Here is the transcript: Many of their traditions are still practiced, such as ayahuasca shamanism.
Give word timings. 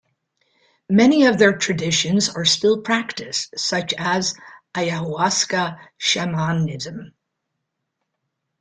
Many 0.89 1.25
of 1.27 1.37
their 1.37 1.55
traditions 1.55 2.27
are 2.27 2.43
still 2.43 2.81
practiced, 2.81 3.53
such 3.59 3.93
as 3.99 4.33
ayahuasca 4.73 5.77
shamanism. 5.99 7.09